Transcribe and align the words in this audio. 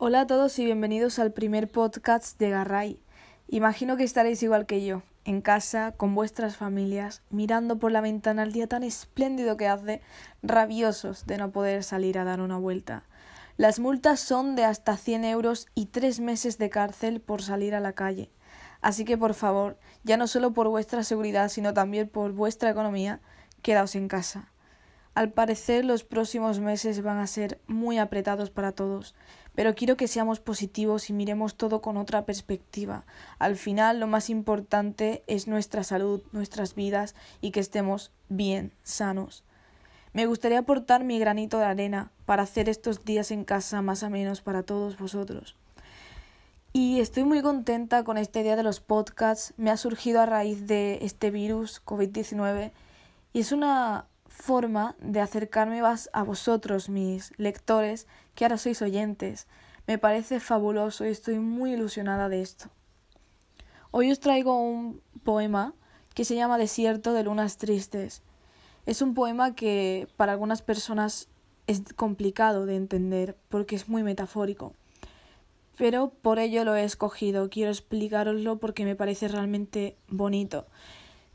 Hola 0.00 0.20
a 0.20 0.26
todos 0.28 0.56
y 0.60 0.64
bienvenidos 0.64 1.18
al 1.18 1.32
primer 1.32 1.68
podcast 1.68 2.38
de 2.38 2.50
Garray. 2.50 3.00
Imagino 3.48 3.96
que 3.96 4.04
estaréis 4.04 4.40
igual 4.44 4.64
que 4.64 4.86
yo, 4.86 5.02
en 5.24 5.40
casa, 5.40 5.90
con 5.96 6.14
vuestras 6.14 6.56
familias, 6.56 7.22
mirando 7.30 7.80
por 7.80 7.90
la 7.90 8.00
ventana 8.00 8.44
el 8.44 8.52
día 8.52 8.68
tan 8.68 8.84
espléndido 8.84 9.56
que 9.56 9.66
hace, 9.66 10.00
rabiosos 10.40 11.26
de 11.26 11.38
no 11.38 11.50
poder 11.50 11.82
salir 11.82 12.16
a 12.16 12.22
dar 12.22 12.40
una 12.40 12.58
vuelta. 12.58 13.02
Las 13.56 13.80
multas 13.80 14.20
son 14.20 14.54
de 14.54 14.64
hasta 14.64 14.96
100 14.96 15.24
euros 15.24 15.66
y 15.74 15.86
tres 15.86 16.20
meses 16.20 16.58
de 16.58 16.70
cárcel 16.70 17.20
por 17.20 17.42
salir 17.42 17.74
a 17.74 17.80
la 17.80 17.94
calle. 17.94 18.30
Así 18.80 19.04
que 19.04 19.18
por 19.18 19.34
favor, 19.34 19.80
ya 20.04 20.16
no 20.16 20.28
solo 20.28 20.52
por 20.52 20.68
vuestra 20.68 21.02
seguridad, 21.02 21.48
sino 21.48 21.74
también 21.74 22.08
por 22.08 22.30
vuestra 22.30 22.70
economía, 22.70 23.20
quedaos 23.62 23.96
en 23.96 24.06
casa. 24.06 24.52
Al 25.18 25.32
parecer 25.32 25.84
los 25.84 26.04
próximos 26.04 26.60
meses 26.60 27.02
van 27.02 27.18
a 27.18 27.26
ser 27.26 27.60
muy 27.66 27.98
apretados 27.98 28.50
para 28.50 28.70
todos, 28.70 29.16
pero 29.56 29.74
quiero 29.74 29.96
que 29.96 30.06
seamos 30.06 30.38
positivos 30.38 31.10
y 31.10 31.12
miremos 31.12 31.56
todo 31.56 31.82
con 31.82 31.96
otra 31.96 32.24
perspectiva. 32.24 33.04
Al 33.40 33.56
final 33.56 33.98
lo 33.98 34.06
más 34.06 34.30
importante 34.30 35.24
es 35.26 35.48
nuestra 35.48 35.82
salud, 35.82 36.22
nuestras 36.30 36.76
vidas 36.76 37.16
y 37.40 37.50
que 37.50 37.58
estemos 37.58 38.12
bien, 38.28 38.70
sanos. 38.84 39.42
Me 40.12 40.26
gustaría 40.26 40.60
aportar 40.60 41.02
mi 41.02 41.18
granito 41.18 41.58
de 41.58 41.64
arena 41.64 42.12
para 42.24 42.44
hacer 42.44 42.68
estos 42.68 43.04
días 43.04 43.32
en 43.32 43.42
casa 43.42 43.82
más 43.82 44.04
o 44.04 44.10
menos 44.10 44.40
para 44.40 44.62
todos 44.62 44.98
vosotros. 44.98 45.56
Y 46.72 47.00
estoy 47.00 47.24
muy 47.24 47.42
contenta 47.42 48.04
con 48.04 48.18
esta 48.18 48.38
idea 48.38 48.54
de 48.54 48.62
los 48.62 48.78
podcasts. 48.78 49.52
Me 49.56 49.72
ha 49.72 49.76
surgido 49.76 50.20
a 50.20 50.26
raíz 50.26 50.68
de 50.68 51.00
este 51.02 51.32
virus 51.32 51.82
COVID-19 51.84 52.70
y 53.32 53.40
es 53.40 53.50
una 53.50 54.06
forma 54.38 54.94
de 55.00 55.20
acercarme 55.20 55.82
a 56.12 56.22
vosotros, 56.22 56.88
mis 56.88 57.32
lectores, 57.38 58.06
que 58.34 58.44
ahora 58.44 58.56
sois 58.56 58.80
oyentes. 58.80 59.46
Me 59.86 59.98
parece 59.98 60.38
fabuloso 60.38 61.04
y 61.04 61.08
estoy 61.08 61.40
muy 61.40 61.72
ilusionada 61.72 62.28
de 62.28 62.40
esto. 62.40 62.70
Hoy 63.90 64.12
os 64.12 64.20
traigo 64.20 64.60
un 64.60 65.02
poema 65.24 65.74
que 66.14 66.24
se 66.24 66.36
llama 66.36 66.56
Desierto 66.56 67.12
de 67.12 67.24
Lunas 67.24 67.56
Tristes. 67.56 68.22
Es 68.86 69.02
un 69.02 69.12
poema 69.12 69.54
que 69.54 70.08
para 70.16 70.32
algunas 70.32 70.62
personas 70.62 71.28
es 71.66 71.82
complicado 71.94 72.64
de 72.64 72.76
entender 72.76 73.36
porque 73.48 73.74
es 73.74 73.88
muy 73.88 74.02
metafórico. 74.02 74.72
Pero 75.76 76.10
por 76.22 76.38
ello 76.38 76.64
lo 76.64 76.76
he 76.76 76.84
escogido. 76.84 77.50
Quiero 77.50 77.70
explicaroslo 77.70 78.58
porque 78.58 78.84
me 78.84 78.96
parece 78.96 79.26
realmente 79.28 79.96
bonito. 80.08 80.66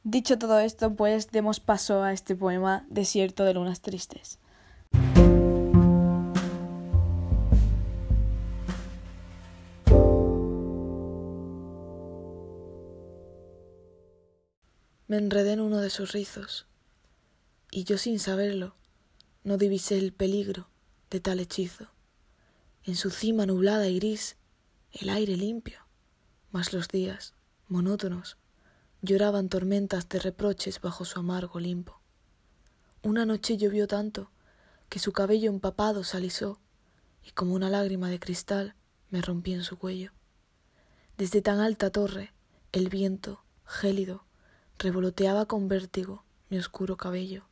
Dicho 0.04 0.38
todo 0.38 0.60
esto, 0.60 0.94
pues 0.94 1.30
demos 1.30 1.60
paso 1.60 2.02
a 2.02 2.12
este 2.12 2.36
poema 2.36 2.84
Desierto 2.90 3.44
de 3.44 3.54
Lunas 3.54 3.80
Tristes. 3.80 4.38
Me 15.06 15.16
enredé 15.16 15.54
en 15.54 15.60
uno 15.60 15.78
de 15.78 15.88
sus 15.88 16.12
rizos 16.12 16.66
y 17.74 17.84
yo 17.84 17.96
sin 17.96 18.20
saberlo 18.20 18.76
no 19.44 19.56
divisé 19.56 19.96
el 19.96 20.12
peligro 20.12 20.68
de 21.10 21.20
tal 21.20 21.40
hechizo. 21.40 21.90
En 22.84 22.96
su 22.96 23.08
cima 23.08 23.46
nublada 23.46 23.88
y 23.88 23.96
gris, 23.96 24.36
el 24.92 25.08
aire 25.08 25.38
limpio, 25.38 25.80
mas 26.50 26.74
los 26.74 26.88
días, 26.88 27.32
monótonos, 27.68 28.36
lloraban 29.00 29.48
tormentas 29.48 30.06
de 30.10 30.18
reproches 30.18 30.82
bajo 30.82 31.06
su 31.06 31.18
amargo 31.18 31.60
limpo. 31.60 31.98
Una 33.02 33.24
noche 33.24 33.56
llovió 33.56 33.88
tanto 33.88 34.30
que 34.90 34.98
su 34.98 35.12
cabello 35.12 35.50
empapado 35.50 36.04
se 36.04 36.18
alisó 36.18 36.60
y 37.24 37.30
como 37.30 37.54
una 37.54 37.70
lágrima 37.70 38.10
de 38.10 38.20
cristal 38.20 38.74
me 39.08 39.22
rompí 39.22 39.54
en 39.54 39.64
su 39.64 39.78
cuello. 39.78 40.12
Desde 41.16 41.40
tan 41.40 41.58
alta 41.58 41.88
torre, 41.88 42.34
el 42.72 42.90
viento, 42.90 43.42
gélido, 43.64 44.26
revoloteaba 44.78 45.46
con 45.46 45.68
vértigo 45.68 46.24
mi 46.50 46.58
oscuro 46.58 46.98
cabello. 46.98 47.46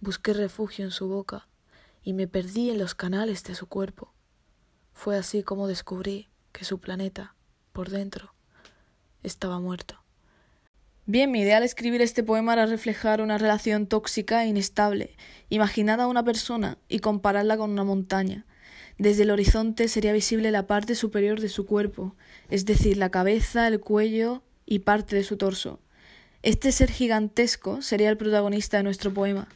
Busqué 0.00 0.32
refugio 0.32 0.84
en 0.84 0.90
su 0.90 1.08
boca 1.08 1.48
y 2.02 2.12
me 2.12 2.28
perdí 2.28 2.70
en 2.70 2.78
los 2.78 2.94
canales 2.94 3.42
de 3.44 3.54
su 3.54 3.66
cuerpo. 3.66 4.12
Fue 4.92 5.16
así 5.16 5.42
como 5.42 5.66
descubrí 5.66 6.28
que 6.52 6.64
su 6.64 6.78
planeta, 6.78 7.34
por 7.72 7.90
dentro, 7.90 8.34
estaba 9.22 9.58
muerto. 9.58 10.04
Bien, 11.06 11.30
mi 11.30 11.40
idea 11.40 11.58
al 11.58 11.64
escribir 11.64 12.00
este 12.00 12.22
poema 12.22 12.54
era 12.54 12.64
reflejar 12.64 13.20
una 13.20 13.36
relación 13.36 13.86
tóxica 13.86 14.42
e 14.42 14.48
inestable. 14.48 15.16
Imaginad 15.50 16.00
a 16.00 16.06
una 16.06 16.24
persona 16.24 16.78
y 16.88 17.00
compararla 17.00 17.58
con 17.58 17.70
una 17.70 17.84
montaña. 17.84 18.46
Desde 18.96 19.24
el 19.24 19.30
horizonte 19.30 19.88
sería 19.88 20.12
visible 20.12 20.50
la 20.50 20.66
parte 20.66 20.94
superior 20.94 21.40
de 21.40 21.48
su 21.48 21.66
cuerpo, 21.66 22.14
es 22.48 22.64
decir, 22.64 22.96
la 22.96 23.10
cabeza, 23.10 23.66
el 23.66 23.80
cuello 23.80 24.42
y 24.64 24.78
parte 24.78 25.16
de 25.16 25.24
su 25.24 25.36
torso. 25.36 25.80
Este 26.42 26.72
ser 26.72 26.90
gigantesco 26.90 27.82
sería 27.82 28.08
el 28.08 28.16
protagonista 28.16 28.76
de 28.76 28.84
nuestro 28.84 29.12
poema. 29.12 29.48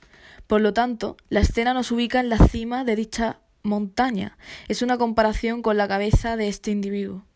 Por 0.48 0.62
lo 0.62 0.72
tanto, 0.72 1.19
la 1.28 1.41
escena 1.41 1.75
nos 1.75 1.92
ubica 1.92 2.20
en 2.20 2.31
la 2.31 2.38
cima 2.38 2.82
de 2.82 2.97
dicha 2.97 3.38
montaña. 3.62 4.38
Es 4.66 4.81
una 4.81 4.97
comparación 4.97 5.60
con 5.60 5.76
la 5.76 5.86
cabeza 5.86 6.38
de 6.38 6.48
este 6.48 6.70
individuo. 6.70 7.26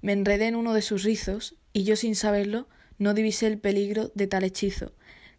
Me 0.00 0.12
enredé 0.12 0.46
en 0.46 0.54
uno 0.54 0.72
de 0.72 0.80
sus 0.80 1.02
rizos 1.02 1.56
y 1.72 1.82
yo 1.82 1.96
sin 1.96 2.14
saberlo 2.14 2.68
no 2.98 3.14
divisé 3.14 3.48
el 3.48 3.58
peligro 3.58 4.12
de 4.14 4.28
tal 4.28 4.44
hechizo. 4.44 4.92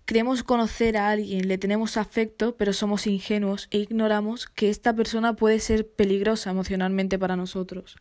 Creemos 0.04 0.44
conocer 0.44 0.98
a 0.98 1.10
alguien, 1.10 1.48
le 1.48 1.58
tenemos 1.58 1.96
afecto, 1.96 2.58
pero 2.58 2.74
somos 2.74 3.08
ingenuos 3.08 3.70
e 3.72 3.78
ignoramos 3.78 4.48
que 4.48 4.70
esta 4.70 4.94
persona 4.94 5.34
puede 5.34 5.62
ser 5.62 5.88
peligrosa 5.88 6.50
emocionalmente 6.50 7.18
para 7.18 7.38
nosotros. 7.38 7.96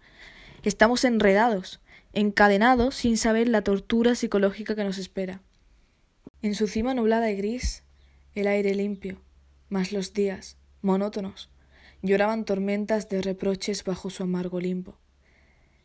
Estamos 0.64 1.04
enredados, 1.04 1.80
encadenados 2.12 2.96
sin 2.96 3.18
saber 3.18 3.48
la 3.48 3.62
tortura 3.62 4.16
psicológica 4.16 4.74
que 4.74 4.82
nos 4.82 4.98
espera. 4.98 5.42
En 6.42 6.56
su 6.56 6.66
cima 6.66 6.92
nublada 6.92 7.30
y 7.30 7.36
gris, 7.36 7.84
el 8.36 8.48
aire 8.48 8.74
limpio, 8.74 9.18
mas 9.70 9.92
los 9.92 10.12
días, 10.12 10.58
monótonos, 10.82 11.48
lloraban 12.02 12.44
tormentas 12.44 13.08
de 13.08 13.22
reproches 13.22 13.82
bajo 13.82 14.10
su 14.10 14.22
amargo 14.22 14.60
limbo. 14.60 14.98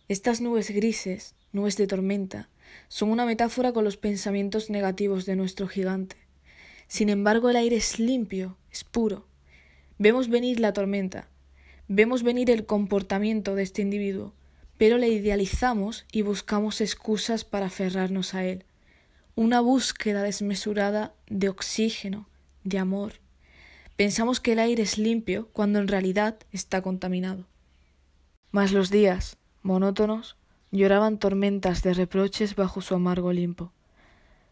Estas 0.09 0.41
nubes 0.41 0.69
grises, 0.69 1.33
nubes 1.53 1.77
de 1.77 1.87
tormenta, 1.87 2.49
son 2.89 3.09
una 3.09 3.25
metáfora 3.25 3.71
con 3.71 3.85
los 3.85 3.95
pensamientos 3.95 4.69
negativos 4.69 5.25
de 5.25 5.37
nuestro 5.37 5.69
gigante. 5.69 6.17
Sin 6.87 7.07
embargo, 7.07 7.49
el 7.49 7.55
aire 7.55 7.77
es 7.77 7.99
limpio, 7.99 8.57
es 8.69 8.83
puro. 8.83 9.25
Vemos 9.97 10.27
venir 10.27 10.59
la 10.59 10.73
tormenta, 10.73 11.29
vemos 11.87 12.21
venir 12.21 12.51
el 12.51 12.65
comportamiento 12.65 13.55
de 13.55 13.63
este 13.63 13.81
individuo, 13.81 14.33
pero 14.77 14.97
le 14.97 15.07
idealizamos 15.07 16.05
y 16.11 16.21
buscamos 16.21 16.81
excusas 16.81 17.45
para 17.45 17.67
aferrarnos 17.67 18.33
a 18.33 18.43
él. 18.43 18.65
Una 19.35 19.61
búsqueda 19.61 20.21
desmesurada 20.21 21.13
de 21.29 21.47
oxígeno, 21.47 22.27
de 22.63 22.79
amor. 22.79 23.13
Pensamos 23.95 24.39
que 24.39 24.53
el 24.53 24.59
aire 24.59 24.83
es 24.83 24.97
limpio 24.97 25.49
cuando 25.53 25.79
en 25.79 25.87
realidad 25.87 26.37
está 26.51 26.81
contaminado. 26.81 27.45
Mas 28.51 28.71
los 28.71 28.89
días, 28.89 29.37
monótonos, 29.61 30.37
lloraban 30.71 31.19
tormentas 31.19 31.83
de 31.83 31.93
reproches 31.93 32.55
bajo 32.55 32.81
su 32.81 32.95
amargo 32.95 33.31
limpo. 33.31 33.73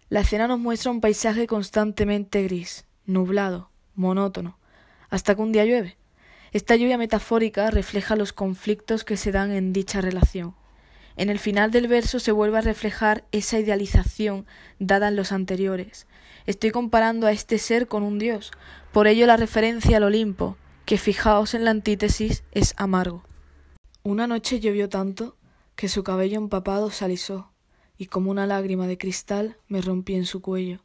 La 0.10 0.22
escena 0.22 0.48
nos 0.48 0.60
muestra 0.60 0.92
un 0.92 1.02
paisaje 1.02 1.48
constantemente 1.48 2.44
gris, 2.44 2.86
nublado, 3.06 3.70
monótono, 3.96 4.58
hasta 5.10 5.36
que 5.36 5.42
un 5.42 5.52
día 5.52 5.66
llueve. 5.66 5.98
Esta 6.52 6.76
lluvia 6.76 6.98
metafórica 6.98 7.70
refleja 7.70 8.16
los 8.16 8.34
conflictos 8.34 9.04
que 9.04 9.18
se 9.18 9.32
dan 9.32 9.52
en 9.52 9.72
dicha 9.72 10.02
relación. 10.02 10.56
En 11.20 11.30
el 11.30 11.38
final 11.38 11.70
del 11.70 11.90
verso 11.90 12.22
se 12.22 12.32
vuelve 12.32 12.60
a 12.60 12.62
reflejar 12.62 13.26
esa 13.34 13.60
idealización 13.60 14.46
dada 14.80 15.10
en 15.10 15.18
los 15.18 15.34
anteriores, 15.34 16.08
Estoy 16.46 16.72
comparando 16.72 17.28
a 17.28 17.34
este 17.34 17.58
ser 17.58 17.88
con 17.88 18.04
un 18.04 18.18
dios. 18.18 18.52
Por 18.94 19.06
ello 19.06 19.28
la 19.28 19.36
referencia 19.36 19.98
al 19.98 20.04
Olimpo, 20.04 20.56
que 20.86 20.98
fijaos 20.98 21.54
en 21.54 21.66
la 21.66 21.72
antítesis, 21.72 22.44
es 22.54 22.74
amargo. 22.78 23.24
Una 24.02 24.28
noche 24.28 24.62
llovió 24.62 24.88
tanto 24.88 25.36
que 25.76 25.90
su 25.90 26.04
cabello 26.04 26.38
empapado 26.38 26.90
se 26.90 27.04
alisó, 27.04 27.52
y 27.98 28.06
como 28.06 28.32
una 28.32 28.48
lágrima 28.48 28.88
de 28.88 28.98
cristal 28.98 29.58
me 29.68 29.82
rompí 29.82 30.16
en 30.16 30.26
su 30.26 30.42
cuello. 30.42 30.80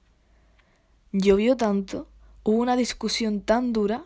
Llovió 1.13 1.57
tanto, 1.57 2.09
hubo 2.43 2.61
una 2.61 2.77
discusión 2.77 3.41
tan 3.41 3.73
dura, 3.73 4.05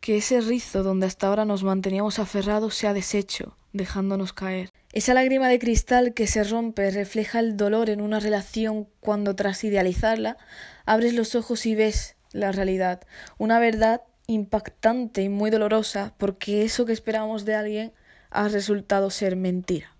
que 0.00 0.18
ese 0.18 0.42
rizo 0.42 0.82
donde 0.82 1.06
hasta 1.06 1.26
ahora 1.26 1.46
nos 1.46 1.64
manteníamos 1.64 2.18
aferrados 2.18 2.74
se 2.74 2.86
ha 2.86 2.92
deshecho, 2.92 3.56
dejándonos 3.72 4.34
caer. 4.34 4.70
Esa 4.96 5.12
lágrima 5.12 5.50
de 5.50 5.58
cristal 5.58 6.14
que 6.14 6.26
se 6.26 6.42
rompe 6.42 6.90
refleja 6.90 7.38
el 7.38 7.58
dolor 7.58 7.90
en 7.90 8.00
una 8.00 8.18
relación 8.18 8.88
cuando 9.00 9.36
tras 9.36 9.62
idealizarla 9.62 10.38
abres 10.86 11.12
los 11.12 11.34
ojos 11.34 11.66
y 11.66 11.74
ves 11.74 12.16
la 12.32 12.50
realidad, 12.50 13.02
una 13.36 13.58
verdad 13.58 14.00
impactante 14.26 15.20
y 15.20 15.28
muy 15.28 15.50
dolorosa 15.50 16.14
porque 16.16 16.64
eso 16.64 16.86
que 16.86 16.94
esperábamos 16.94 17.44
de 17.44 17.54
alguien 17.54 17.92
ha 18.30 18.48
resultado 18.48 19.10
ser 19.10 19.36
mentira. 19.36 19.94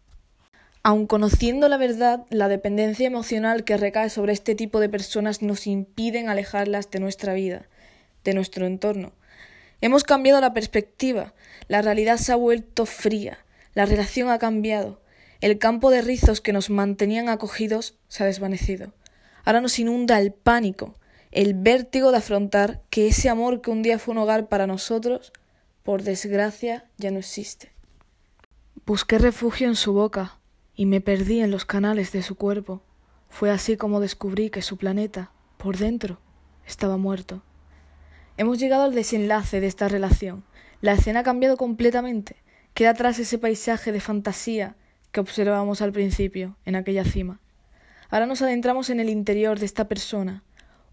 Aun 0.83 1.07
conociendo 1.07 1.69
la 1.69 1.77
verdad, 1.77 2.25
la 2.31 2.49
dependencia 2.49 3.07
emocional 3.07 3.65
que 3.65 3.77
recae 3.77 4.09
sobre 4.09 4.33
este 4.33 4.55
tipo 4.55 4.81
de 4.81 4.89
personas 4.89 5.43
nos 5.43 5.67
impiden 5.67 6.31
alejarlas 6.31 6.91
de 6.91 7.01
nuestra 7.01 7.35
vida, 7.35 7.69
de 8.25 8.33
nuestro 8.33 8.65
entorno. 8.65 9.13
Hemos 9.83 10.05
cambiado 10.05 10.41
la 10.41 10.55
perspectiva, 10.55 11.35
la 11.69 11.83
realidad 11.83 12.17
se 12.17 12.33
ha 12.33 12.37
vuelto 12.37 12.87
fría, 12.87 13.41
la 13.77 13.85
relación 13.85 14.31
ha 14.31 14.39
cambiado, 14.39 15.03
el 15.43 15.59
campo 15.59 15.91
de 15.91 16.01
rizos 16.01 16.41
que 16.41 16.55
nos 16.55 16.71
mantenían 16.71 17.29
acogidos 17.29 17.99
se 18.09 18.23
ha 18.23 18.27
desvanecido. 18.27 18.95
Ahora 19.45 19.61
nos 19.61 19.79
inunda 19.79 20.19
el 20.19 20.33
pánico, 20.33 20.95
el 21.31 21.53
vértigo 21.53 22.11
de 22.11 22.17
afrontar 22.17 22.81
que 22.89 23.07
ese 23.07 23.29
amor 23.29 23.61
que 23.61 23.71
un 23.71 23.83
día 23.83 23.99
fue 23.99 24.13
un 24.13 24.19
hogar 24.19 24.49
para 24.49 24.67
nosotros, 24.67 25.31
por 25.83 26.05
desgracia, 26.05 26.87
ya 26.97 27.11
no 27.11 27.19
existe. 27.19 27.71
Busqué 28.87 29.19
refugio 29.19 29.69
en 29.69 29.77
su 29.77 29.93
boca, 29.93 30.39
y 30.75 30.87
me 30.87 31.03
perdí 31.03 31.41
en 31.41 31.51
los 31.51 31.67
canales 31.67 32.13
de 32.13 32.23
su 32.23 32.35
cuerpo. 32.35 32.83
Fue 33.29 33.51
así 33.51 33.77
como 33.77 34.01
descubrí 34.01 34.49
que 34.49 34.63
su 34.63 34.79
planeta, 34.79 35.33
por 35.59 35.77
dentro, 35.77 36.19
estaba 36.67 36.97
muerto. 36.97 37.43
Hemos 38.39 38.59
llegado 38.59 38.85
al 38.85 38.95
desenlace 38.95 39.61
de 39.61 39.67
esta 39.67 39.87
relación. 39.87 40.45
La 40.81 40.95
escena 40.95 41.21
ha 41.21 41.25
cambiado 41.25 41.59
completamente. 41.59 42.46
Queda 42.77 42.91
atrás 42.91 43.19
ese 43.19 43.39
paisaje 43.39 43.91
de 43.91 44.01
fantasía 44.01 44.77
que 45.11 45.21
observábamos 45.21 45.81
al 45.81 45.93
principio, 45.93 46.59
en 46.67 46.77
aquella 46.77 47.07
cima. 47.07 47.41
Ahora 48.11 48.27
nos 48.27 48.43
adentramos 48.43 48.91
en 48.91 49.01
el 49.01 49.09
interior 49.09 49.59
de 49.59 49.65
esta 49.65 49.89
persona, 49.89 50.45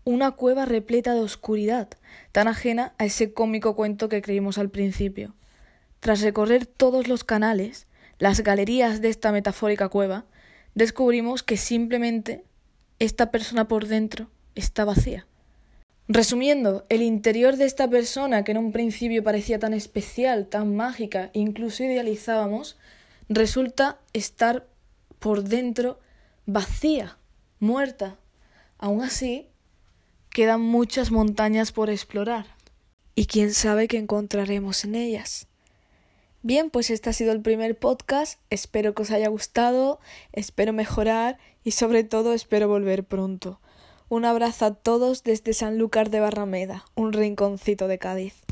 una 0.06 0.32
cueva 0.32 0.64
repleta 0.64 1.14
de 1.14 1.20
oscuridad, 1.20 1.90
tan 2.32 2.48
ajena 2.48 2.94
a 3.00 3.04
ese 3.04 3.34
cómico 3.34 3.76
cuento 3.76 4.08
que 4.08 4.22
creímos 4.22 4.58
al 4.58 4.70
principio. 4.70 5.36
Tras 6.00 6.22
recorrer 6.22 6.66
todos 6.68 7.10
los 7.10 7.26
canales, 7.26 7.86
las 8.18 8.40
galerías 8.40 9.02
de 9.02 9.10
esta 9.10 9.34
metafórica 9.34 9.90
cueva, 9.90 10.24
descubrimos 10.76 11.44
que 11.44 11.58
simplemente 11.58 12.46
esta 13.00 13.30
persona 13.30 13.68
por 13.68 13.88
dentro 13.88 14.30
está 14.56 14.86
vacía. 14.86 15.28
Resumiendo, 16.15 16.86
el 16.89 17.01
interior 17.01 17.57
de 17.57 17.65
esta 17.65 17.89
persona, 17.89 18.44
que 18.44 18.51
en 18.51 18.60
un 18.60 18.71
principio 18.71 19.24
parecía 19.24 19.57
tan 19.57 19.74
especial, 19.74 20.45
tan 20.45 20.75
mágica, 20.75 21.31
incluso 21.33 21.83
idealizábamos, 21.83 22.77
resulta 23.30 23.98
estar 24.13 24.68
por 25.18 25.44
dentro 25.44 26.00
vacía, 26.45 27.18
muerta. 27.60 28.19
Aún 28.77 29.01
así, 29.01 29.48
quedan 30.30 30.62
muchas 30.62 31.10
montañas 31.10 31.71
por 31.71 31.89
explorar. 31.89 32.45
Y 33.15 33.25
quién 33.25 33.51
sabe 33.51 33.88
qué 33.88 33.98
encontraremos 33.98 34.83
en 34.83 34.94
ellas. 34.94 35.48
Bien, 36.44 36.69
pues 36.69 36.92
este 36.92 37.10
ha 37.10 37.13
sido 37.13 37.31
el 37.31 37.42
primer 37.42 37.75
podcast. 37.75 38.39
Espero 38.51 38.94
que 38.94 39.01
os 39.01 39.10
haya 39.10 39.30
gustado, 39.30 40.00
espero 40.31 40.74
mejorar 40.74 41.39
y 41.63 41.71
sobre 41.71 42.04
todo 42.04 42.33
espero 42.33 42.68
volver 42.68 43.04
pronto. 43.04 43.60
Un 44.13 44.25
abrazo 44.25 44.65
a 44.65 44.74
todos 44.75 45.24
desde 45.24 45.54
Sanlúcar 45.54 46.12
de 46.12 46.19
Barrameda, 46.19 46.86
un 46.94 47.13
rinconcito 47.13 47.88
de 47.88 47.98
Cádiz. 47.98 48.43